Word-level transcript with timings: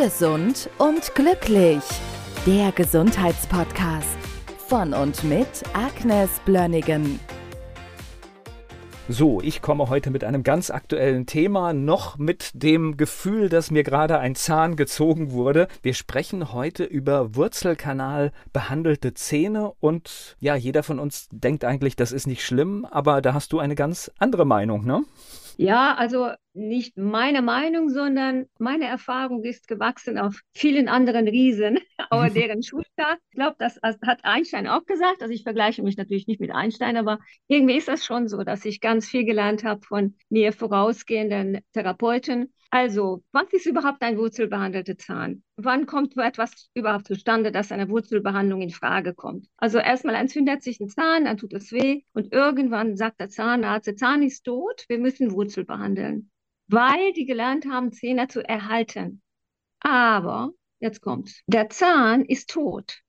Gesund 0.00 0.70
und 0.78 1.12
glücklich. 1.16 1.82
Der 2.46 2.70
Gesundheitspodcast 2.70 4.16
von 4.68 4.94
und 4.94 5.24
mit 5.24 5.48
Agnes 5.72 6.30
Blönnigan. 6.44 7.18
So, 9.08 9.40
ich 9.40 9.60
komme 9.60 9.88
heute 9.88 10.10
mit 10.10 10.22
einem 10.22 10.44
ganz 10.44 10.70
aktuellen 10.70 11.26
Thema, 11.26 11.72
noch 11.72 12.16
mit 12.16 12.50
dem 12.54 12.96
Gefühl, 12.96 13.48
dass 13.48 13.72
mir 13.72 13.82
gerade 13.82 14.20
ein 14.20 14.36
Zahn 14.36 14.76
gezogen 14.76 15.32
wurde. 15.32 15.66
Wir 15.82 15.94
sprechen 15.94 16.52
heute 16.52 16.84
über 16.84 17.34
Wurzelkanal 17.34 18.30
behandelte 18.52 19.14
Zähne 19.14 19.72
und 19.80 20.36
ja, 20.38 20.54
jeder 20.54 20.84
von 20.84 21.00
uns 21.00 21.28
denkt 21.32 21.64
eigentlich, 21.64 21.96
das 21.96 22.12
ist 22.12 22.28
nicht 22.28 22.44
schlimm, 22.44 22.84
aber 22.84 23.20
da 23.20 23.34
hast 23.34 23.52
du 23.52 23.58
eine 23.58 23.74
ganz 23.74 24.12
andere 24.18 24.44
Meinung, 24.44 24.84
ne? 24.84 25.02
Ja, 25.56 25.96
also 25.96 26.28
nicht 26.54 26.96
meine 26.96 27.42
Meinung, 27.42 27.88
sondern 27.88 28.46
meine 28.58 28.86
Erfahrung 28.86 29.44
ist 29.44 29.68
gewachsen 29.68 30.18
auf 30.18 30.40
vielen 30.54 30.88
anderen 30.88 31.28
Riesen, 31.28 31.78
aber 32.10 32.30
deren 32.30 32.62
Schulter. 32.62 33.18
Ich 33.30 33.36
glaube, 33.36 33.56
das 33.58 33.78
hat 33.82 34.24
Einstein 34.24 34.66
auch 34.66 34.84
gesagt. 34.84 35.22
Also 35.22 35.32
ich 35.32 35.42
vergleiche 35.42 35.82
mich 35.82 35.96
natürlich 35.96 36.26
nicht 36.26 36.40
mit 36.40 36.52
Einstein, 36.52 36.96
aber 36.96 37.18
irgendwie 37.46 37.76
ist 37.76 37.88
das 37.88 38.04
schon 38.04 38.28
so, 38.28 38.42
dass 38.42 38.64
ich 38.64 38.80
ganz 38.80 39.08
viel 39.08 39.24
gelernt 39.24 39.64
habe 39.64 39.84
von 39.86 40.16
mir 40.28 40.52
vorausgehenden 40.52 41.60
Therapeuten 41.72 42.52
also, 42.70 43.24
was 43.32 43.50
ist 43.52 43.64
überhaupt 43.64 44.02
ein 44.02 44.18
wurzelbehandelter 44.18 44.98
Zahn? 44.98 45.42
Wann 45.56 45.86
kommt 45.86 46.12
so 46.12 46.20
etwas 46.20 46.68
überhaupt 46.74 47.06
zustande, 47.06 47.50
dass 47.50 47.72
eine 47.72 47.88
Wurzelbehandlung 47.88 48.60
in 48.60 48.70
Frage 48.70 49.14
kommt? 49.14 49.46
Also 49.56 49.78
erstmal 49.78 50.16
entzündet 50.16 50.62
sich 50.62 50.78
ein 50.78 50.90
Zahn, 50.90 51.24
dann 51.24 51.38
tut 51.38 51.54
es 51.54 51.72
weh 51.72 52.02
und 52.12 52.32
irgendwann 52.32 52.96
sagt 52.96 53.20
der 53.20 53.30
Zahnarzt, 53.30 53.86
der 53.86 53.96
Zahn 53.96 54.22
ist 54.22 54.44
tot, 54.44 54.84
wir 54.88 54.98
müssen 54.98 55.32
Wurzel 55.32 55.64
behandeln, 55.64 56.30
weil 56.68 57.12
die 57.12 57.26
gelernt 57.26 57.66
haben, 57.66 57.92
Zähne 57.92 58.28
zu 58.28 58.46
erhalten. 58.46 59.22
Aber, 59.80 60.52
jetzt 60.80 61.00
kommt's, 61.00 61.42
der 61.46 61.70
Zahn 61.70 62.24
ist 62.24 62.50
tot. 62.50 63.00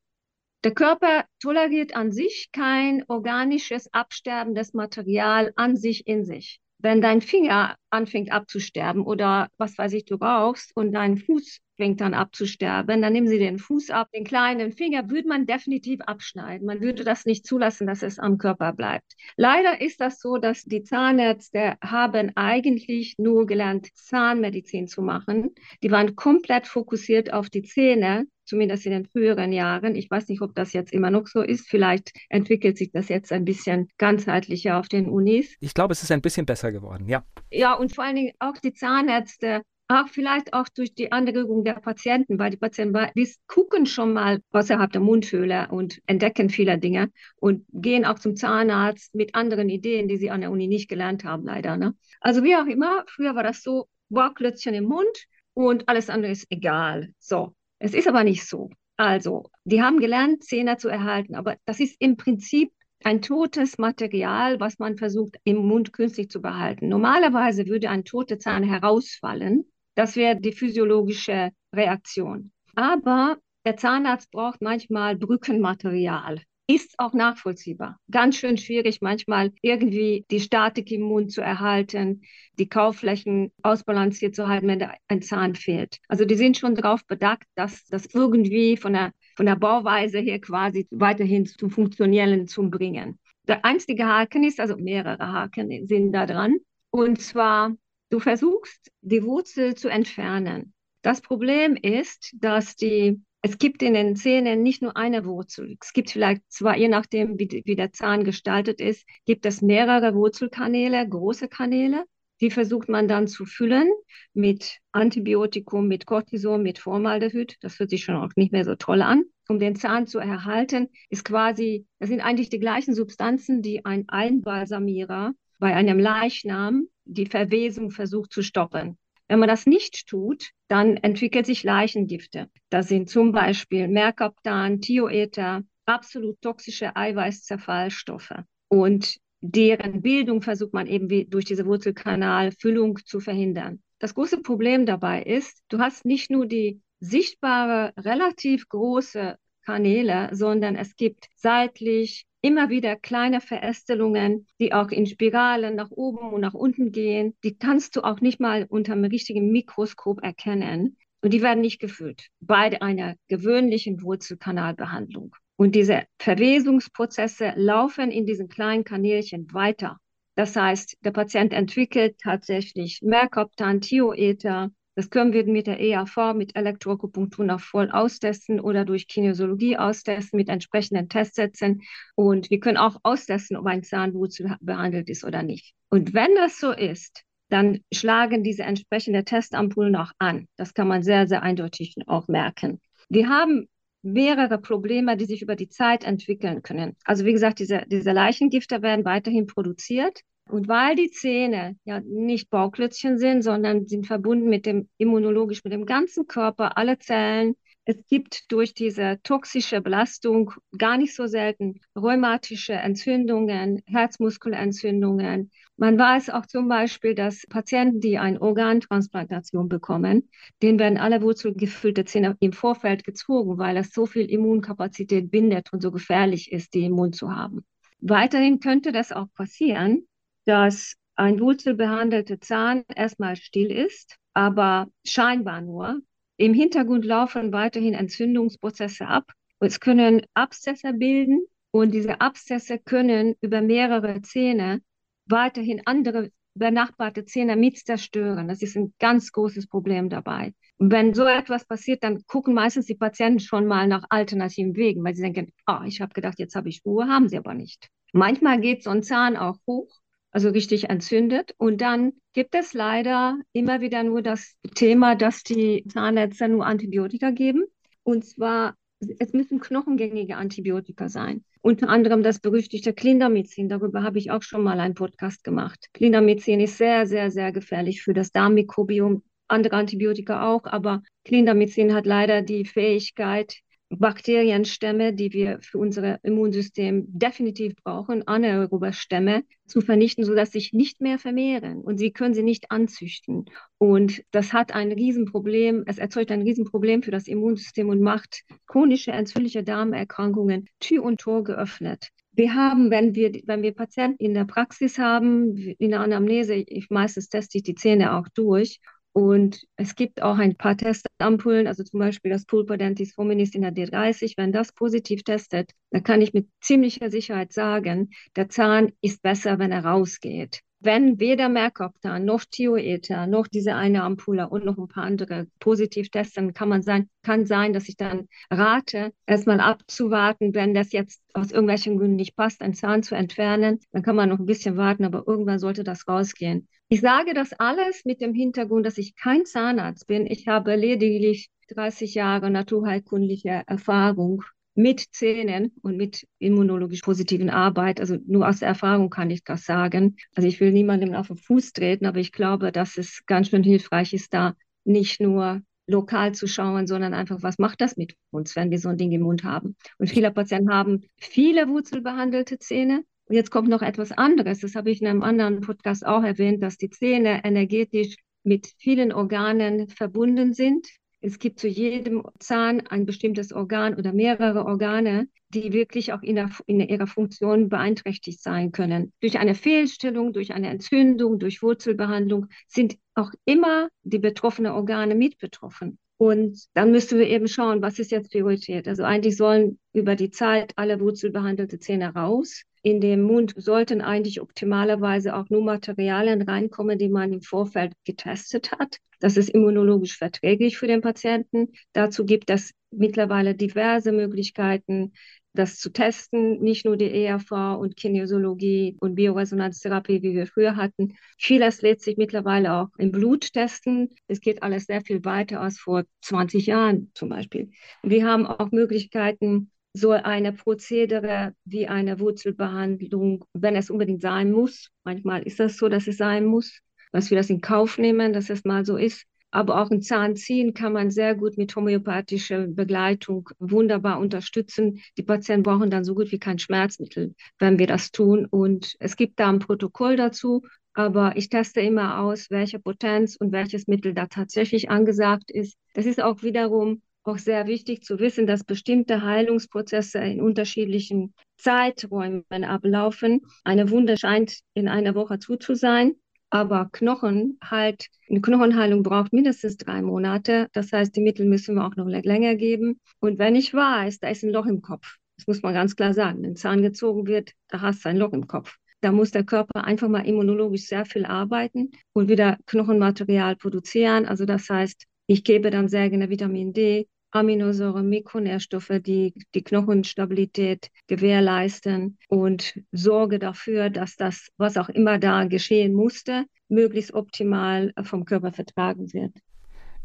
Der 0.64 0.74
Körper 0.74 1.26
toleriert 1.40 1.96
an 1.96 2.12
sich 2.12 2.50
kein 2.52 3.04
organisches, 3.08 3.94
absterbendes 3.94 4.74
Material 4.74 5.54
an 5.56 5.78
sich 5.78 6.06
in 6.08 6.26
sich 6.26 6.60
wenn 6.80 7.02
dein 7.02 7.22
Finger 7.22 7.76
anfängt 7.90 8.32
abzusterben 8.32 9.04
oder 9.04 9.50
was 9.58 9.78
weiß 9.78 9.94
ich, 9.94 10.06
du 10.06 10.16
rauchst 10.16 10.76
und 10.76 10.92
dein 10.94 11.18
Fuß 11.18 11.60
fängt 11.80 12.02
dann 12.02 12.14
abzusterben, 12.14 13.02
dann 13.02 13.14
nehmen 13.14 13.30
sie 13.30 13.40
den 13.40 13.58
Fuß 13.58 13.90
ab, 13.90 14.10
den 14.14 14.26
kleinen 14.26 14.74
Finger 14.74 15.10
würde 15.10 15.30
man 15.30 15.46
definitiv 15.46 16.02
abschneiden. 16.02 16.68
Man 16.68 16.82
würde 16.82 17.06
das 17.06 17.26
nicht 17.26 17.48
zulassen, 17.48 17.88
dass 17.88 18.04
es 18.04 18.20
am 18.20 18.38
Körper 18.38 18.74
bleibt. 18.74 19.14
Leider 19.38 19.80
ist 19.80 20.02
das 20.02 20.20
so, 20.20 20.38
dass 20.38 20.66
die 20.66 20.84
Zahnärzte 20.84 21.78
haben 21.82 22.34
eigentlich 22.36 23.16
nur 23.18 23.46
gelernt, 23.46 23.88
Zahnmedizin 23.96 24.90
zu 24.90 25.02
machen. 25.02 25.52
Die 25.82 25.90
waren 25.90 26.18
komplett 26.18 26.68
fokussiert 26.68 27.32
auf 27.32 27.50
die 27.50 27.64
Zähne 27.64 28.26
zumindest 28.50 28.86
in 28.88 28.92
den 28.92 29.06
früheren 29.06 29.54
Jahren. 29.54 29.96
Ich 29.96 30.10
weiß 30.10 30.28
nicht, 30.28 30.42
ob 30.42 30.56
das 30.56 30.74
jetzt 30.74 30.92
immer 30.92 31.12
noch 31.12 31.28
so 31.28 31.42
ist. 31.42 31.70
Vielleicht 31.70 32.12
entwickelt 32.30 32.78
sich 32.78 32.92
das 32.92 33.08
jetzt 33.08 33.32
ein 33.32 33.46
bisschen 33.46 33.90
ganzheitlicher 33.98 34.80
auf 34.80 34.90
den 34.90 35.08
Unis. 35.08 35.56
Ich 35.60 35.74
glaube, 35.74 35.94
es 35.94 36.02
ist 36.02 36.12
ein 36.12 36.22
bisschen 36.22 36.48
besser 36.48 36.72
geworden, 36.72 37.08
ja. 37.08 37.24
Ja, 37.52 37.76
und 37.80 37.96
vor 37.96 38.04
allen 38.04 38.16
Dingen 38.16 38.34
auch 38.40 38.58
die 38.58 38.74
Zahnärzte 38.74 39.62
auch 39.88 40.08
vielleicht 40.08 40.54
auch 40.54 40.68
durch 40.70 40.94
die 40.94 41.12
Anregung 41.12 41.64
der 41.64 41.74
Patienten, 41.74 42.38
weil 42.38 42.52
die 42.52 42.58
Patienten 42.58 43.10
die 43.16 43.28
gucken 43.48 43.88
schon 43.88 44.14
mal 44.14 44.40
außerhalb 44.52 44.92
der 44.92 45.02
Mundhöhle 45.02 45.68
und 45.72 46.00
entdecken 46.06 46.50
viele 46.52 46.78
Dinge 46.78 47.10
und 47.38 47.66
gehen 47.74 48.06
auch 48.06 48.20
zum 48.20 48.36
Zahnarzt 48.36 49.16
mit 49.16 49.34
anderen 49.34 49.68
Ideen, 49.68 50.08
die 50.08 50.18
sie 50.18 50.30
an 50.30 50.42
der 50.42 50.52
Uni 50.52 50.68
nicht 50.68 50.90
gelernt 50.90 51.24
haben, 51.24 51.44
leider. 51.44 51.76
Ne? 51.76 51.96
Also 52.22 52.44
wie 52.44 52.56
auch 52.56 52.68
immer, 52.68 53.04
früher 53.08 53.34
war 53.34 53.44
das 53.44 53.64
so, 53.64 53.88
Wortklötzchen 54.10 54.76
im 54.76 54.86
Mund 54.86 55.26
und 55.54 55.90
alles 55.90 56.10
andere 56.10 56.32
ist 56.32 56.46
egal. 56.52 57.14
So, 57.18 57.56
es 57.80 57.94
ist 57.94 58.08
aber 58.08 58.24
nicht 58.24 58.46
so. 58.46 58.70
Also, 58.98 59.50
die 59.64 59.82
haben 59.82 60.00
gelernt, 60.00 60.44
Zähne 60.44 60.78
zu 60.78 60.90
erhalten, 60.90 61.36
aber 61.36 61.56
das 61.66 61.80
ist 61.80 61.96
im 62.00 62.18
Prinzip 62.18 62.72
ein 63.04 63.22
totes 63.22 63.78
Material, 63.78 64.60
was 64.60 64.80
man 64.80 64.98
versucht 64.98 65.38
im 65.44 65.58
Mund 65.58 65.94
künstlich 65.94 66.30
zu 66.30 66.42
behalten. 66.42 66.90
Normalerweise 66.90 67.68
würde 67.68 67.90
ein 67.90 68.04
toter 68.04 68.40
Zahn 68.40 68.64
herausfallen. 68.64 69.66
Das 69.96 70.16
wäre 70.16 70.40
die 70.40 70.52
physiologische 70.52 71.52
Reaktion. 71.74 72.52
Aber 72.76 73.38
der 73.66 73.78
Zahnarzt 73.78 74.32
braucht 74.32 74.62
manchmal 74.62 75.16
Brückenmaterial 75.16 76.42
ist 76.70 77.00
auch 77.00 77.14
nachvollziehbar. 77.14 77.98
Ganz 78.12 78.38
schön 78.38 78.56
schwierig, 78.56 79.00
manchmal 79.02 79.52
irgendwie 79.64 80.24
die 80.30 80.40
Statik 80.40 80.92
im 80.92 81.02
Mund 81.02 81.32
zu 81.32 81.42
erhalten, 81.42 82.22
die 82.60 82.70
Kaufflächen 82.70 83.52
ausbalanciert 83.64 84.36
zu 84.36 84.48
halten, 84.48 84.68
wenn 84.68 84.88
ein 85.08 85.24
Zahn 85.24 85.56
fehlt. 85.56 85.98
Also 86.08 86.26
die 86.26 86.36
sind 86.36 86.60
schon 86.60 86.76
darauf 86.76 87.04
bedacht, 87.08 87.42
dass 87.56 87.86
das 87.88 88.06
irgendwie 88.14 88.78
von 88.78 88.94
der, 88.94 89.14
von 89.36 89.48
der 89.48 89.56
Bauweise 89.56 90.20
her 90.20 90.40
quasi 90.40 90.88
weiterhin 90.92 91.48
zum 91.48 91.72
Funktionieren 91.72 92.48
zu 92.48 92.70
bringen. 92.70 93.18
Der 93.48 93.66
einzige 93.66 94.06
Haken 94.06 94.44
ist, 94.44 94.60
also 94.60 94.78
mehrere 94.78 95.26
Haken 95.26 95.88
sind 95.88 96.12
da 96.12 96.28
dran. 96.28 96.58
Und 96.92 97.20
zwar, 97.20 97.76
du 98.12 98.20
versuchst, 98.20 98.92
die 99.02 99.24
Wurzel 99.24 99.74
zu 99.74 99.90
entfernen. 99.90 100.76
Das 101.02 101.22
Problem 101.22 101.76
ist, 101.76 102.36
dass 102.38 102.76
die 102.76 103.20
es 103.42 103.58
gibt 103.58 103.82
in 103.84 103.94
den 103.94 104.16
Zähnen 104.16 104.64
nicht 104.64 104.82
nur 104.82 104.98
eine 104.98 105.26
Wurzel. 105.26 105.78
Es 105.82 105.94
gibt 105.94 106.12
vielleicht 106.12 106.42
zwar, 106.52 106.76
je 106.78 106.90
nachdem, 106.90 107.40
wie, 107.40 107.62
wie 107.66 107.76
der 107.76 107.94
Zahn 107.94 108.24
gestaltet 108.24 108.82
ist, 108.82 109.08
gibt 109.26 109.46
es 109.46 109.62
mehrere 109.62 110.14
Wurzelkanäle, 110.14 111.08
große 111.08 111.48
Kanäle. 111.48 112.04
Die 112.42 112.52
versucht 112.52 112.90
man 112.90 113.08
dann 113.08 113.28
zu 113.28 113.46
füllen 113.46 113.90
mit 114.34 114.80
Antibiotikum, 114.92 115.88
mit 115.88 116.06
Cortison, 116.06 116.64
mit 116.64 116.80
Formaldehyd. 116.80 117.58
Das 117.62 117.80
hört 117.80 117.90
sich 117.90 118.04
schon 118.04 118.16
auch 118.16 118.32
nicht 118.36 118.52
mehr 118.52 118.66
so 118.66 118.76
toll 118.76 119.02
an. 119.02 119.24
Um 119.48 119.60
den 119.60 119.76
Zahn 119.76 120.06
zu 120.06 120.20
erhalten, 120.20 120.90
ist 121.10 121.26
quasi, 121.26 121.86
das 122.00 122.10
sind 122.10 122.22
eigentlich 122.22 122.50
die 122.50 122.60
gleichen 122.60 122.94
Substanzen, 122.94 123.62
die 123.62 123.84
ein 123.84 124.08
Einbalsamierer 124.08 125.34
bei 125.60 125.76
einem 125.76 126.00
Leichnam 126.00 126.88
die 127.06 127.26
Verwesung 127.26 127.92
versucht 127.92 128.32
zu 128.32 128.42
stoppen. 128.42 128.98
Wenn 129.30 129.40
man 129.40 129.48
das 129.48 129.68
nicht 129.68 130.08
tut, 130.08 130.50
dann 130.68 130.98
entwickelt 130.98 131.46
sich 131.46 131.64
Leichengifte. 131.64 132.50
Das 132.70 132.88
sind 132.88 133.10
zum 133.10 133.32
Beispiel 133.32 133.88
Mercaptan, 133.88 134.82
Thioether, 134.82 135.64
absolut 135.86 136.42
toxische 136.42 136.96
Eiweißzerfallstoffe. 136.96 138.34
Und 138.70 139.18
deren 139.42 140.02
Bildung 140.02 140.42
versucht 140.42 140.74
man 140.74 140.88
eben 140.88 141.30
durch 141.30 141.46
diese 141.46 141.68
Wurzelkanalfüllung 141.68 143.00
zu 143.06 143.20
verhindern. 143.20 143.84
Das 144.00 144.16
große 144.16 144.42
Problem 144.42 144.88
dabei 144.88 145.22
ist, 145.22 145.62
du 145.70 145.78
hast 145.78 146.06
nicht 146.06 146.32
nur 146.32 146.48
die 146.48 146.82
sichtbare, 147.00 147.94
relativ 147.98 148.68
große 148.68 149.38
Kanäle, 149.64 150.30
sondern 150.32 150.76
es 150.76 150.96
gibt 150.96 151.28
seitlich 151.36 152.26
immer 152.42 152.70
wieder 152.70 152.96
kleine 152.96 153.42
Verästelungen, 153.42 154.48
die 154.60 154.74
auch 154.74 154.90
in 154.90 155.06
Spiralen 155.06 155.76
nach 155.76 155.92
oben 155.92 156.34
und 156.34 156.42
nach 156.42 156.54
unten 156.54 156.92
gehen. 156.92 157.36
Die 157.44 157.58
kannst 157.58 157.96
du 157.96 158.02
auch 158.02 158.22
nicht 158.22 158.40
mal 158.40 158.66
unter 158.70 158.94
einem 158.94 159.06
richtigen 159.06 159.52
Mikroskop 159.52 160.24
erkennen. 160.24 160.98
Und 161.22 161.34
die 161.34 161.42
werden 161.42 161.62
nicht 161.62 161.80
gefüllt 161.80 162.28
bei 162.40 162.82
einer 162.82 163.16
gewöhnlichen 163.28 164.02
Wurzelkanalbehandlung. 164.02 165.36
Und 165.58 165.76
diese 165.76 166.04
Verwesungsprozesse 166.18 167.54
laufen 167.58 168.12
in 168.12 168.26
diesen 168.26 168.48
kleinen 168.48 168.86
Kanälchen 168.86 169.54
weiter. 169.54 169.98
Das 170.36 170.56
heißt, 170.56 170.96
der 171.02 171.12
Patient 171.12 171.52
entwickelt 171.52 172.16
tatsächlich 172.24 173.02
Mercaptan, 173.02 173.82
Thioether, 173.82 174.72
das 175.00 175.10
können 175.10 175.32
wir 175.32 175.46
mit 175.46 175.66
der 175.66 175.80
EAV, 175.80 176.34
mit 176.36 176.58
Elektroakupunktur 176.58 177.46
noch 177.46 177.62
voll 177.62 177.90
austesten 177.90 178.60
oder 178.60 178.84
durch 178.84 179.08
Kinesiologie 179.08 179.78
austesten 179.78 180.36
mit 180.36 180.50
entsprechenden 180.50 181.08
Testsätzen. 181.08 181.84
Und 182.16 182.50
wir 182.50 182.60
können 182.60 182.76
auch 182.76 182.98
austesten, 183.04 183.56
ob 183.56 183.66
ein 183.66 183.84
Zahnwurzel 183.84 184.58
behandelt 184.60 185.08
ist 185.10 185.24
oder 185.24 185.42
nicht. 185.42 185.74
Und 185.90 186.14
wenn 186.14 186.36
das 186.36 186.60
so 186.60 186.74
ist, 186.74 187.24
dann 187.48 187.80
schlagen 187.94 188.44
diese 188.44 188.64
entsprechenden 188.64 189.24
Testampullen 189.24 189.96
auch 189.96 190.12
an. 190.20 190.50
Das 190.58 190.74
kann 190.74 190.90
man 190.90 191.02
sehr, 191.02 191.30
sehr 191.30 191.44
eindeutig 191.44 191.96
auch 192.08 192.28
merken. 192.28 192.82
Wir 193.08 193.30
haben 193.30 193.70
mehrere 194.02 194.58
Probleme, 194.58 195.16
die 195.16 195.24
sich 195.24 195.42
über 195.42 195.56
die 195.56 195.70
Zeit 195.70 196.04
entwickeln 196.04 196.62
können. 196.62 196.98
Also 197.06 197.24
wie 197.24 197.32
gesagt, 197.32 197.60
diese, 197.60 197.84
diese 197.88 198.12
Leichengifte 198.12 198.82
werden 198.82 199.06
weiterhin 199.06 199.48
produziert. 199.48 200.20
Und 200.50 200.68
weil 200.68 200.96
die 200.96 201.12
Zähne 201.12 201.78
ja 201.84 202.00
nicht 202.00 202.50
Bauklötzchen 202.50 203.20
sind, 203.20 203.44
sondern 203.44 203.86
sind 203.86 204.08
verbunden 204.08 204.50
mit 204.50 204.66
dem 204.66 204.90
immunologisch, 204.98 205.64
mit 205.64 205.74
dem 205.74 205.86
ganzen 205.86 206.26
Körper, 206.26 206.76
alle 206.76 206.98
Zellen, 206.98 207.56
es 207.86 207.98
gibt 208.08 208.52
durch 208.52 208.74
diese 208.74 209.20
toxische 209.24 209.82
Belastung 209.82 210.52
gar 210.78 210.98
nicht 210.98 211.16
so 211.16 211.28
selten 211.28 211.80
rheumatische 211.96 212.74
Entzündungen, 212.74 213.82
Herzmuskelentzündungen. 213.86 215.52
Man 215.78 215.98
weiß 215.98 216.30
auch 216.32 216.46
zum 216.46 216.68
Beispiel, 216.68 217.16
dass 217.16 217.46
Patienten, 217.48 218.00
die 218.00 218.18
eine 218.18 218.42
Organtransplantation 218.42 219.70
bekommen, 219.70 220.30
denen 220.62 220.78
werden 220.78 220.98
alle 220.98 221.22
wurzelgefüllte 221.22 222.06
Zähne 222.06 222.38
im 222.40 222.54
Vorfeld 222.54 223.04
gezogen, 223.04 223.58
weil 223.58 223.76
das 223.76 223.92
so 223.92 224.06
viel 224.06 224.30
Immunkapazität 224.30 225.30
bindet 225.32 225.72
und 225.74 225.82
so 225.82 225.92
gefährlich 225.92 226.52
ist, 226.52 226.74
die 226.74 226.86
im 226.86 226.94
Mund 226.94 227.16
zu 227.16 227.36
haben. 227.36 227.66
Weiterhin 228.02 228.60
könnte 228.60 228.92
das 228.92 229.12
auch 229.12 229.28
passieren, 229.34 230.08
dass 230.50 230.96
ein 231.16 231.40
wurzelbehandelter 231.40 232.42
Zahn 232.42 232.84
erstmal 232.96 233.36
still 233.36 233.72
ist, 233.72 234.18
aber 234.34 234.88
scheinbar 235.06 235.62
nur. 235.62 236.02
Im 236.38 236.56
Hintergrund 236.56 237.06
laufen 237.06 237.54
weiterhin 237.54 237.94
Entzündungsprozesse 237.94 239.06
ab. 239.06 239.32
Es 239.60 239.80
können 239.80 240.26
Abszesse 240.34 240.94
bilden 240.94 241.46
und 241.70 241.92
diese 241.92 242.20
Abszesse 242.20 242.80
können 242.80 243.36
über 243.42 243.62
mehrere 243.62 244.24
Zähne 244.24 244.82
weiterhin 245.28 245.84
andere 245.86 246.32
benachbarte 246.56 247.26
Zähne 247.26 247.56
mit 247.56 247.78
zerstören. 247.78 248.48
Das 248.48 248.64
ist 248.64 248.76
ein 248.76 248.96
ganz 248.98 249.32
großes 249.32 249.68
Problem 249.68 250.10
dabei. 250.10 250.54
Wenn 250.80 251.14
so 251.14 251.26
etwas 251.26 251.64
passiert, 251.64 252.04
dann 252.04 252.24
gucken 252.26 252.56
meistens 252.56 252.88
die 252.88 252.96
Patienten 252.96 253.40
schon 253.40 253.68
mal 253.68 253.88
nach 253.88 254.06
alternativen 254.10 254.76
Wegen, 254.76 255.04
weil 255.04 255.14
sie 255.14 255.22
denken, 255.22 255.54
oh, 255.68 255.84
ich 255.86 256.02
habe 256.02 256.14
gedacht, 256.14 256.40
jetzt 256.40 256.56
habe 256.56 256.70
ich 256.70 256.82
Ruhe, 256.84 257.08
haben 257.08 257.30
sie 257.30 257.38
aber 257.38 257.54
nicht. 257.54 257.90
Manchmal 258.14 258.60
geht 258.60 258.82
so 258.84 258.90
ein 258.90 259.04
Zahn 259.04 259.38
auch 259.38 259.58
hoch, 259.68 260.00
also 260.32 260.50
richtig 260.50 260.90
entzündet. 260.90 261.54
Und 261.58 261.82
dann 261.82 262.14
gibt 262.34 262.56
es 262.56 262.74
leider 262.74 263.38
immer 263.54 263.82
wieder 263.82 264.04
nur 264.04 264.22
das 264.22 264.56
Thema, 264.76 265.16
dass 265.16 265.44
die 265.44 265.86
Zahnärzte 265.88 266.48
nur 266.48 266.66
Antibiotika 266.66 267.32
geben. 267.32 267.66
Und 268.04 268.26
zwar, 268.26 268.76
es 269.20 269.34
müssen 269.34 269.60
knochengängige 269.60 270.36
Antibiotika 270.36 271.10
sein. 271.10 271.44
Unter 271.62 271.90
anderem 271.90 272.24
das 272.24 272.40
berüchtigte 272.40 272.94
Clindamycin. 272.94 273.70
Darüber 273.70 274.04
habe 274.04 274.18
ich 274.18 274.32
auch 274.32 274.44
schon 274.44 274.64
mal 274.64 274.80
einen 274.80 274.94
Podcast 274.94 275.44
gemacht. 275.44 275.88
Clindamycin 275.94 276.60
ist 276.60 276.78
sehr, 276.78 277.06
sehr, 277.06 277.32
sehr 277.32 277.52
gefährlich 277.52 278.02
für 278.02 278.14
das 278.14 278.32
Darmmikrobiom. 278.32 279.24
Andere 279.48 279.78
Antibiotika 279.78 280.48
auch, 280.48 280.66
aber 280.66 281.02
Clindamycin 281.26 281.94
hat 281.94 282.06
leider 282.06 282.44
die 282.44 282.66
Fähigkeit, 282.66 283.62
Bakterienstämme, 283.90 285.14
die 285.14 285.34
wir 285.34 285.60
für 285.62 285.80
unser 285.80 286.24
Immunsystem 286.24 287.06
definitiv 287.08 287.76
brauchen, 287.84 288.28
anaerobe 288.28 288.94
Stämme, 288.94 289.44
zu 289.66 289.82
vernichten, 289.82 290.24
sodass 290.24 290.52
sich 290.52 290.74
nicht 290.74 291.02
mehr 291.02 291.20
vermehren 291.20 291.82
und 291.82 291.98
sie 291.98 292.12
können 292.12 292.34
sie 292.34 292.44
nicht 292.44 292.72
anzüchten. 292.72 293.46
Und 293.78 294.24
das 294.32 294.54
hat 294.54 294.74
ein 294.74 294.92
Riesenproblem, 294.92 295.84
es 295.88 295.98
erzeugt 295.98 296.32
ein 296.32 296.42
Riesenproblem 296.42 297.04
für 297.04 297.12
das 297.12 297.28
Immunsystem 297.28 297.90
und 297.90 298.02
macht 298.02 298.44
chronische 298.68 299.12
entzündliche 299.12 299.64
Darmerkrankungen 299.64 300.68
Tür 300.80 301.04
und 301.04 301.20
Tor 301.20 301.44
geöffnet. 301.44 302.10
Wir 302.32 302.54
haben, 302.54 302.92
wenn 302.92 303.16
wir, 303.16 303.34
wenn 303.46 303.64
wir 303.64 303.74
Patienten 303.74 304.24
in 304.24 304.34
der 304.34 304.46
Praxis 304.46 304.98
haben, 304.98 305.58
in 305.58 305.90
der 305.90 306.02
Anamnese, 306.02 306.54
ich 306.54 306.90
meistens 306.90 307.28
teste 307.28 307.58
ich 307.58 307.64
die 307.64 307.76
Zähne 307.76 308.16
auch 308.16 308.28
durch 308.34 308.80
und 309.14 309.66
es 309.76 309.96
gibt 309.96 310.22
auch 310.22 310.38
ein 310.38 310.56
paar 310.56 310.78
Testampullen, 310.78 311.68
also 311.68 311.84
zum 311.84 312.00
Beispiel 312.00 312.32
das 312.32 312.46
Pulpodentis 312.46 313.18
hominis 313.18 313.56
in 313.56 313.62
der 313.64 313.72
D30. 313.72 314.36
Wenn 314.38 314.52
das 314.52 314.72
positiv 314.74 315.24
testet, 315.24 315.72
dann 315.92 316.04
kann 316.04 316.22
ich 316.22 316.34
mit 316.34 316.48
ziemlicher 316.62 317.10
Sicherheit 317.10 317.52
sagen, 317.54 318.12
der 318.36 318.50
Zahn 318.50 318.92
ist 319.02 319.22
besser, 319.22 319.60
wenn 319.60 319.72
er 319.72 319.86
rausgeht 319.86 320.62
wenn 320.80 321.20
weder 321.20 321.50
Mercaptan 321.50 322.24
noch 322.24 322.46
Thioether 322.46 323.28
noch 323.28 323.48
diese 323.48 323.76
eine 323.76 324.04
Ampulle 324.04 324.50
und 324.50 324.64
noch 324.66 324.78
ein 324.78 324.88
paar 324.88 325.04
andere 325.04 325.48
positiv 325.60 326.10
testen, 326.10 326.54
kann 326.54 326.70
man 326.70 326.82
sein, 326.82 327.10
kann 327.24 327.46
sein, 327.46 327.74
dass 327.74 327.90
ich 327.90 327.98
dann 327.98 328.28
rate, 328.50 329.12
erstmal 329.26 329.60
abzuwarten, 329.60 330.54
wenn 330.54 330.74
das 330.74 330.92
jetzt 330.92 331.22
aus 331.34 331.52
irgendwelchen 331.52 331.98
Gründen 331.98 332.16
nicht 332.16 332.36
passt, 332.36 332.62
einen 332.62 332.74
Zahn 332.74 333.04
zu 333.04 333.16
entfernen, 333.16 333.80
dann 333.92 334.04
kann 334.04 334.16
man 334.16 334.30
noch 334.30 334.40
ein 334.40 334.46
bisschen 334.46 334.78
warten, 334.78 335.04
aber 335.04 335.24
irgendwann 335.28 335.60
sollte 335.60 335.84
das 335.84 336.08
rausgehen. 336.08 336.68
Ich 336.88 337.02
sage 337.02 337.34
das 337.34 337.54
alles 337.54 338.04
mit 338.06 338.22
dem 338.22 338.34
Hintergrund, 338.34 338.86
dass 338.86 338.98
ich 338.98 339.16
kein 339.16 339.46
Zahnarzt 339.46 340.08
bin. 340.08 340.26
Ich 340.26 340.48
habe 340.48 340.76
lediglich 340.76 341.50
30 341.68 342.16
Jahre 342.16 342.50
naturheilkundliche 342.50 343.64
Erfahrung 343.68 344.44
mit 344.80 345.08
Zähnen 345.12 345.74
und 345.82 345.98
mit 345.98 346.26
immunologisch 346.40 347.02
positiven 347.02 347.50
Arbeit. 347.50 348.00
Also 348.00 348.18
nur 348.26 348.48
aus 348.48 348.60
der 348.60 348.70
Erfahrung 348.70 349.10
kann 349.10 349.30
ich 349.30 349.44
das 349.44 349.66
sagen. 349.66 350.16
Also 350.36 350.48
ich 350.48 350.62
will 350.62 350.72
niemandem 350.72 351.14
auf 351.16 351.28
den 351.28 351.36
Fuß 351.36 351.74
treten, 351.74 352.06
aber 352.06 352.20
ich 352.20 352.32
glaube, 352.32 352.72
dass 352.72 352.98
es 352.98 353.26
ganz 353.26 353.50
schön 353.50 353.62
hilfreich 353.62 354.14
ist, 354.14 354.34
da 354.34 354.56
nicht 354.86 355.20
nur 355.20 355.62
lokal 355.86 356.34
zu 356.34 356.48
schauen, 356.48 356.88
sondern 356.88 357.14
einfach, 357.14 357.44
was 357.44 357.60
macht 357.60 357.82
das 357.82 357.98
mit 357.98 358.16
uns, 358.32 358.56
wenn 358.56 358.72
wir 358.72 358.80
so 358.80 358.88
ein 358.88 358.96
Ding 358.96 359.12
im 359.12 359.24
Mund 359.24 359.44
haben? 359.44 359.76
Und 359.98 360.10
viele 360.10 360.32
Patienten 360.32 360.72
haben 360.72 361.02
viele 361.18 361.68
wurzelbehandelte 361.68 362.58
Zähne. 362.58 363.04
Und 363.26 363.36
jetzt 363.36 363.52
kommt 363.52 363.68
noch 363.68 363.82
etwas 363.82 364.14
anderes. 364.14 364.62
Das 364.62 364.76
habe 364.76 364.92
ich 364.92 365.02
in 365.02 365.08
einem 365.08 365.24
anderen 365.24 365.60
Podcast 365.60 366.06
auch 366.06 366.24
erwähnt, 366.24 366.64
dass 366.64 366.78
die 366.78 366.90
Zähne 366.90 367.44
energetisch 367.44 368.16
mit 368.44 368.74
vielen 368.78 369.12
Organen 369.12 369.90
verbunden 369.90 370.54
sind. 370.54 370.88
Es 371.22 371.38
gibt 371.38 371.60
zu 371.60 371.68
jedem 371.68 372.24
Zahn 372.40 372.88
ein 372.88 373.06
bestimmtes 373.06 373.52
Organ 373.52 373.96
oder 373.96 374.14
mehrere 374.14 374.66
Organe, 374.66 375.28
die 375.50 375.74
wirklich 375.74 376.14
auch 376.14 376.22
in, 376.22 376.36
der, 376.36 376.50
in 376.66 376.80
ihrer 376.80 377.08
Funktion 377.08 377.70
beeinträchtigt 377.70 378.42
sein 378.42 378.72
können. 378.72 379.12
Durch 379.20 379.38
eine 379.38 379.56
Fehlstellung, 379.56 380.32
durch 380.32 380.54
eine 380.54 380.70
Entzündung, 380.70 381.40
durch 381.40 381.62
Wurzelbehandlung 381.62 382.48
sind 382.68 382.98
auch 383.16 383.32
immer 383.46 383.90
die 384.04 384.20
betroffenen 384.20 384.72
Organe 384.72 385.16
mit 385.16 385.40
betroffen. 385.40 385.98
Und 386.20 386.66
dann 386.74 386.92
müssten 386.92 387.18
wir 387.18 387.28
eben 387.28 387.48
schauen, 387.48 387.82
was 387.82 387.98
ist 387.98 388.12
jetzt 388.12 388.32
Priorität. 388.32 388.90
Also 388.90 389.04
eigentlich 389.04 389.38
sollen 389.38 389.80
über 389.94 390.18
die 390.18 390.30
Zeit 390.30 390.74
alle 390.76 391.00
wurzelbehandelte 391.00 391.80
Zähne 391.80 392.14
raus. 392.14 392.64
In 392.84 393.00
dem 393.00 393.22
Mund 393.22 393.54
sollten 393.56 394.02
eigentlich 394.02 394.42
optimalerweise 394.42 395.34
auch 395.34 395.50
nur 395.50 395.64
Materialien 395.64 396.42
reinkommen, 396.42 397.00
die 397.00 397.08
man 397.08 397.32
im 397.32 397.42
Vorfeld 397.42 397.94
getestet 398.04 398.74
hat. 398.74 398.98
Das 399.22 399.38
ist 399.38 399.50
immunologisch 399.50 400.18
verträglich 400.18 400.78
für 400.78 400.88
den 400.88 401.00
Patienten. 401.00 401.70
Dazu 401.94 402.26
gibt 402.26 402.50
es 402.50 402.74
mittlerweile 402.92 403.56
diverse 403.56 404.12
Möglichkeiten, 404.12 405.14
das 405.54 405.78
zu 405.78 405.90
testen, 405.92 406.62
nicht 406.62 406.86
nur 406.86 406.96
die 406.96 407.12
ERV 407.12 407.52
und 407.80 407.96
Kinesiologie 407.96 408.98
und 409.00 409.16
Bioresonanztherapie, 409.16 410.22
wie 410.22 410.34
wir 410.36 410.48
früher 410.48 410.76
hatten. 410.76 411.16
Vieles 411.38 411.82
lässt 411.82 412.02
sich 412.04 412.18
mittlerweile 412.18 412.74
auch 412.74 412.90
im 412.98 413.12
Blut 413.12 413.54
testen. 413.54 414.10
Es 414.28 414.42
geht 414.42 414.62
alles 414.64 414.86
sehr 414.86 415.02
viel 415.02 415.26
weiter 415.26 415.62
als 415.62 415.80
vor 415.80 416.04
20 416.22 416.68
Jahren 416.68 417.12
zum 417.16 417.30
Beispiel. 417.30 417.72
Wir 418.04 418.26
haben 418.26 418.46
auch 418.46 418.72
Möglichkeiten, 418.72 419.72
so 419.94 420.12
eine 420.12 420.54
Prozedere 420.54 421.54
wie 421.66 421.88
eine 421.88 422.20
Wurzelbehandlung, 422.20 423.46
wenn 423.54 423.76
es 423.76 423.90
unbedingt 423.90 424.22
sein 424.22 424.52
muss. 424.52 424.90
Manchmal 425.04 425.42
ist 425.44 425.60
das 425.60 425.78
so, 425.78 425.90
dass 425.90 426.08
es 426.08 426.18
sein 426.18 426.46
muss, 426.46 426.80
dass 427.12 427.32
wir 427.32 427.38
das 427.38 427.50
in 427.50 427.62
Kauf 427.62 427.98
nehmen, 427.98 428.34
dass 428.34 428.50
es 428.50 428.66
mal 428.66 428.86
so 428.86 428.98
ist. 428.98 429.26
Aber 429.52 429.82
auch 429.82 429.90
ein 429.90 430.02
Zahnziehen 430.02 430.74
kann 430.74 430.94
man 430.94 431.10
sehr 431.10 431.34
gut 431.36 431.58
mit 431.58 431.76
homöopathischer 431.76 432.68
Begleitung 432.68 433.50
wunderbar 433.58 434.20
unterstützen. 434.20 435.02
Die 435.18 435.24
Patienten 435.24 435.64
brauchen 435.64 435.90
dann 435.90 436.04
so 436.04 436.14
gut 436.14 436.32
wie 436.32 436.40
kein 436.40 436.60
Schmerzmittel, 436.60 437.34
wenn 437.58 437.80
wir 437.80 437.88
das 437.88 438.12
tun. 438.12 438.46
Und 438.46 438.96
es 439.00 439.16
gibt 439.16 439.40
da 439.40 439.50
ein 439.50 439.60
Protokoll 439.60 440.16
dazu. 440.18 440.62
Aber 440.94 441.36
ich 441.38 441.50
teste 441.50 441.82
immer 441.82 442.20
aus, 442.20 442.50
welche 442.50 442.80
Potenz 442.80 443.36
und 443.38 443.52
welches 443.52 443.88
Mittel 443.88 444.14
da 444.14 444.28
tatsächlich 444.28 444.90
angesagt 444.90 445.50
ist. 445.50 445.78
Das 445.94 446.06
ist 446.06 446.22
auch 446.22 446.44
wiederum 446.44 447.02
auch 447.24 447.38
sehr 447.38 447.68
wichtig 447.68 448.04
zu 448.04 448.20
wissen, 448.20 448.48
dass 448.48 448.64
bestimmte 448.64 449.22
Heilungsprozesse 449.22 450.20
in 450.20 450.42
unterschiedlichen 450.42 451.34
Zeiträumen 451.58 452.44
ablaufen. 452.50 453.42
Eine 453.64 453.90
Wunde 453.92 454.18
scheint 454.18 454.60
in 454.74 454.88
einer 454.88 455.16
Woche 455.16 455.40
zu, 455.40 455.58
zu 455.58 455.76
sein, 455.76 456.16
aber 456.50 456.90
Knochen 456.92 457.58
halt, 457.64 458.08
eine 458.30 458.42
Knochenheilung 458.42 459.04
braucht 459.04 459.34
mindestens 459.34 459.78
drei 459.78 460.02
Monate. 460.02 460.68
Das 460.74 460.92
heißt, 460.92 461.16
die 461.16 461.22
Mittel 461.22 461.46
müssen 461.46 461.76
wir 461.76 461.86
auch 461.86 461.96
noch 461.96 462.08
länger 462.08 462.56
geben. 462.56 463.00
Und 463.20 463.40
wenn 463.40 463.56
ich 463.56 463.74
weiß, 463.74 464.20
da 464.20 464.30
ist 464.30 464.44
ein 464.44 464.52
Loch 464.52 464.66
im 464.66 464.82
Kopf, 464.82 465.18
das 465.38 465.48
muss 465.48 465.62
man 465.62 465.74
ganz 465.74 465.96
klar 465.96 466.14
sagen, 466.14 466.42
wenn 466.42 466.52
ein 466.52 466.56
Zahn 466.56 466.82
gezogen 466.82 467.28
wird, 467.28 467.52
da 467.70 467.82
hast 467.82 468.04
du 468.04 468.10
ein 468.10 468.18
Loch 468.18 468.34
im 468.34 468.48
Kopf. 468.48 468.78
Da 469.02 469.12
muss 469.12 469.32
der 469.32 469.46
Körper 469.46 469.86
einfach 469.86 470.10
mal 470.10 470.26
immunologisch 470.26 470.88
sehr 470.88 471.06
viel 471.06 471.26
arbeiten 471.26 471.92
und 472.14 472.28
wieder 472.28 472.58
Knochenmaterial 472.66 473.56
produzieren. 473.56 474.26
Also 474.26 474.46
das 474.46 474.70
heißt, 474.70 475.06
ich 475.28 475.44
gebe 475.44 475.70
dann 475.70 475.88
sehr 475.88 476.10
gerne 476.10 476.30
Vitamin 476.30 476.74
D, 476.74 477.08
Aminosäuren, 477.32 478.10
Mikronährstoffe, 478.10 479.00
die 479.02 479.34
die 479.54 479.64
Knochenstabilität 479.64 480.90
gewährleisten 481.08 482.18
und 482.28 482.80
sorge 482.92 483.40
dafür, 483.40 483.90
dass 483.90 484.16
das, 484.16 484.50
was 484.58 484.78
auch 484.78 484.90
immer 484.90 485.20
da 485.20 485.46
geschehen 485.46 485.94
musste, 485.94 486.46
möglichst 486.68 487.14
optimal 487.14 487.94
vom 488.04 488.26
Körper 488.26 488.52
vertragen 488.52 489.14
wird. 489.14 489.34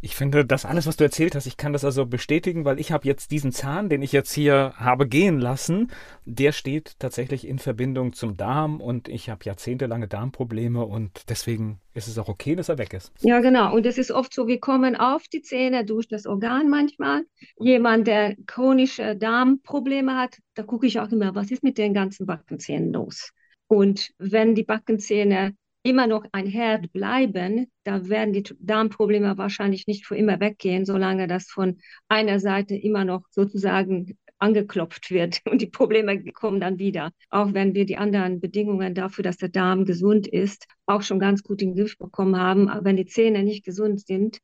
Ich 0.05 0.17
finde, 0.17 0.45
das 0.45 0.67
alles, 0.67 0.87
was 0.87 0.99
du 0.99 1.05
erzählt 1.05 1.35
hast, 1.35 1.47
ich 1.47 1.57
kann 1.57 1.73
das 1.73 1.83
also 1.83 2.05
bestätigen, 2.05 2.67
weil 2.67 2.79
ich 2.79 2.93
habe 2.93 3.09
jetzt 3.09 3.31
diesen 3.31 3.53
Zahn, 3.53 3.89
den 3.89 4.03
ich 4.03 4.13
jetzt 4.13 4.35
hier 4.35 4.75
habe 4.77 5.09
gehen 5.09 5.39
lassen, 5.39 5.91
der 6.27 6.53
steht 6.53 6.97
tatsächlich 6.99 7.49
in 7.49 7.59
Verbindung 7.59 8.13
zum 8.13 8.37
Darm 8.37 8.83
und 8.83 9.09
ich 9.09 9.31
habe 9.31 9.47
jahrzehntelange 9.47 10.07
Darmprobleme 10.07 10.85
und 10.85 11.31
deswegen 11.31 11.81
ist 11.95 12.07
es 12.07 12.19
auch 12.19 12.29
okay, 12.29 12.55
dass 12.55 12.69
er 12.69 12.77
weg 12.77 12.93
ist. 12.93 13.13
Ja, 13.23 13.41
genau. 13.41 13.75
Und 13.75 13.87
es 13.87 13.97
ist 13.97 14.11
oft 14.11 14.35
so, 14.35 14.47
wir 14.47 14.61
kommen 14.61 14.95
auf 14.95 15.27
die 15.29 15.41
Zähne 15.41 15.87
durch 15.87 16.07
das 16.07 16.27
Organ 16.27 16.69
manchmal. 16.69 17.23
Jemand, 17.59 18.07
der 18.07 18.37
chronische 18.45 19.17
Darmprobleme 19.17 20.19
hat, 20.19 20.37
da 20.53 20.65
gucke 20.65 20.87
ich 20.87 21.01
auch 21.01 21.11
immer, 21.13 21.35
was 21.35 21.51
ist 21.51 21.63
mit 21.63 21.79
den 21.79 21.95
ganzen 21.95 22.27
Backenzähnen 22.27 22.93
los? 22.93 23.31
Und 23.69 24.11
wenn 24.19 24.55
die 24.55 24.65
Backenzähne 24.65 25.57
immer 25.85 26.07
noch 26.07 26.25
ein 26.33 26.47
Herd 26.47 26.93
bleiben, 26.93 27.71
da 27.85 28.09
werden 28.09 28.33
die 28.33 28.43
Darmprobleme 28.59 29.37
wahrscheinlich 29.37 29.87
nicht 29.87 30.07
für 30.07 30.17
immer 30.17 30.41
weggehen, 30.41 30.87
solange 30.87 31.29
das 31.29 31.47
von 31.47 31.79
einer 32.09 32.41
Seite 32.41 32.75
immer 32.75 33.05
noch 33.05 33.27
sozusagen 33.31 34.17
angeklopft 34.39 35.11
wird 35.11 35.41
und 35.51 35.61
die 35.61 35.67
Probleme 35.67 36.25
kommen 36.33 36.59
dann 36.59 36.79
wieder. 36.79 37.13
Auch 37.29 37.53
wenn 37.53 37.75
wir 37.75 37.85
die 37.85 37.99
anderen 37.99 38.41
Bedingungen 38.41 38.95
dafür, 38.95 39.23
dass 39.23 39.37
der 39.37 39.51
Darm 39.51 39.85
gesund 39.85 40.27
ist, 40.27 40.67
auch 40.87 41.03
schon 41.03 41.19
ganz 41.19 41.43
gut 41.43 41.63
in 41.63 41.75
den 41.75 41.77
Griff 41.77 41.99
bekommen 41.99 42.37
haben. 42.39 42.69
Aber 42.69 42.85
wenn 42.85 42.97
die 42.97 43.07
Zähne 43.07 43.43
nicht 43.43 43.65
gesund 43.65 44.05
sind, 44.07 44.39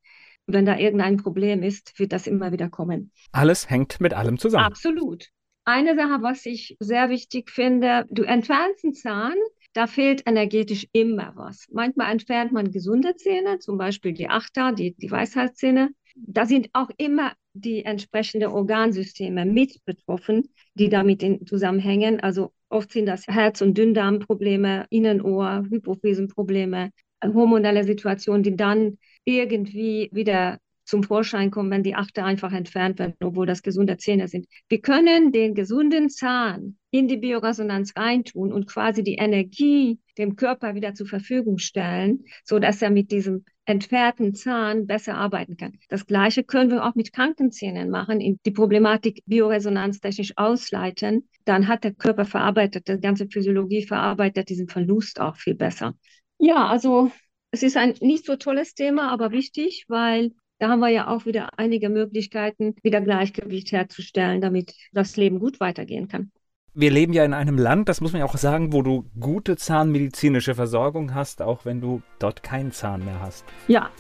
wenn 0.47 0.67
da 0.67 0.77
irgendein 0.77 1.17
Problem 1.17 1.63
ist, 1.63 1.99
wird 1.99 2.13
das 2.13 2.27
immer 2.27 2.53
wieder 2.53 2.69
kommen. 2.69 3.13
Alles 3.33 3.71
hängt 3.71 4.01
mit 4.01 4.13
allem 4.13 4.39
zusammen. 4.39 4.65
Absolut. 4.65 5.29
Eine 5.65 5.95
Sache, 5.95 6.23
was 6.23 6.45
ich 6.47 6.77
sehr 6.81 7.09
wichtig 7.09 7.51
finde, 7.51 8.05
du 8.11 8.25
entfernst 8.25 8.85
einen 8.85 8.95
Zahn, 8.95 9.35
da 9.73 9.87
fehlt 9.87 10.23
energetisch 10.27 10.87
immer 10.93 11.33
was. 11.37 11.67
Manchmal 11.71 12.13
entfernt 12.13 12.53
man 12.53 12.71
gesunde 12.71 13.15
Zähne, 13.17 13.59
zum 13.59 13.79
Beispiel 13.79 14.13
die 14.13 14.29
Achter, 14.29 14.73
die, 14.73 14.95
die 14.95 15.11
Weisheitszähne. 15.11 15.91
Da 16.17 16.45
sind 16.47 16.71
auch 16.73 16.91
immer 16.97 17.33
die 17.53 17.85
entsprechenden 17.85 18.51
Organsysteme 18.51 19.45
mit 19.45 19.85
betroffen, 19.85 20.49
die 20.75 20.89
damit 20.89 21.23
in 21.23 21.47
zusammenhängen. 21.47 22.21
Also 22.21 22.53
oft 22.69 22.93
sind 22.93 23.07
das 23.07 23.27
Herz- 23.27 23.63
und 23.63 23.79
Dünndarmprobleme, 23.79 24.87
Innenohr, 24.91 25.65
Hypophysenprobleme, 25.69 26.91
hormonelle 27.23 27.85
Situationen, 27.85 28.43
die 28.43 28.57
dann 28.57 28.99
irgendwie 29.25 30.09
wieder 30.13 30.59
zum 30.91 31.05
Vorschein 31.05 31.51
kommen, 31.51 31.71
wenn 31.71 31.83
die 31.83 31.95
Achte 31.95 32.25
einfach 32.25 32.53
entfernt 32.53 32.99
werden, 32.99 33.15
obwohl 33.23 33.47
das 33.47 33.63
gesunde 33.63 33.97
Zähne 33.97 34.29
sind. 34.29 34.47
Wir 34.69 34.81
können 34.81 35.33
den 35.33 35.55
gesunden 35.55 36.11
Zahn 36.11 36.77
in 36.91 37.07
die 37.07 37.17
Bioresonanz 37.17 37.93
reintun 37.97 38.53
und 38.53 38.67
quasi 38.67 39.03
die 39.05 39.15
Energie 39.15 40.01
dem 40.19 40.37
Körper 40.37 40.75
wieder 40.75 40.93
zur 40.93 41.07
Verfügung 41.07 41.59
stellen, 41.59 42.25
so 42.45 42.59
dass 42.59 42.83
er 42.83 42.91
mit 42.91 43.13
diesem 43.13 43.45
entfernten 43.65 44.35
Zahn 44.35 44.89
besser 44.89 45.15
arbeiten 45.15 45.57
kann. 45.57 45.79
Das 45.89 46.07
Gleiche 46.07 46.43
können 46.43 46.71
wir 46.71 46.85
auch 46.85 46.97
mit 46.97 47.13
kranken 47.13 47.53
Zähnen 47.53 47.89
machen, 47.89 48.19
die 48.45 48.51
Problematik 48.51 49.23
bioresonanztechnisch 49.27 50.33
ausleiten. 50.37 51.29
Dann 51.45 51.69
hat 51.69 51.85
der 51.85 51.95
Körper 51.95 52.25
verarbeitet, 52.25 52.89
die 52.89 53.01
ganze 53.01 53.29
Physiologie 53.29 53.87
verarbeitet 53.87 54.49
diesen 54.49 54.69
Verlust 54.69 55.21
auch 55.21 55.37
viel 55.37 55.55
besser. 55.55 55.95
Ja, 56.39 56.67
also 56.67 57.13
es 57.53 57.63
ist 57.63 57.77
ein 57.77 57.95
nicht 58.01 58.27
so 58.27 58.37
tolles 58.37 58.75
Thema, 58.75 59.13
aber 59.13 59.31
wichtig, 59.31 59.85
weil 59.89 60.33
da 60.61 60.69
haben 60.69 60.81
wir 60.81 60.89
ja 60.89 61.09
auch 61.09 61.25
wieder 61.25 61.59
einige 61.59 61.89
Möglichkeiten, 61.89 62.77
wieder 62.83 63.01
Gleichgewicht 63.01 63.73
herzustellen, 63.73 64.41
damit 64.41 64.75
das 64.93 65.17
Leben 65.17 65.41
gut 65.41 65.59
weitergehen 65.59 66.07
kann. 66.07 66.31
Wir 66.75 66.91
leben 66.91 67.13
ja 67.13 67.25
in 67.25 67.35
einem 67.35 67.59
Land, 67.59 67.89
das 67.89 68.01
muss 68.01 68.13
man 68.13 68.21
ja 68.21 68.27
auch 68.27 68.37
sagen, 68.37 68.73
wo 68.73 68.83
du 68.83 69.05
gute 69.19 69.57
zahnmedizinische 69.57 70.55
Versorgung 70.55 71.15
hast, 71.15 71.43
auch 71.43 71.65
wenn 71.65 71.81
du 71.81 72.03
dort 72.21 72.45
keinen 72.45 72.71
Zahn 72.71 73.05
mehr 73.05 73.21
hast. 73.21 73.45
Ja. 73.67 73.91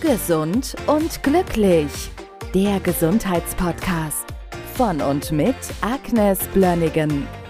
Gesund 0.00 0.76
und 0.86 1.22
glücklich. 1.24 2.10
Der 2.54 2.78
Gesundheitspodcast 2.78 4.26
von 4.74 5.00
und 5.00 5.32
mit 5.32 5.56
Agnes 5.80 6.38
Blönnigan. 6.48 7.26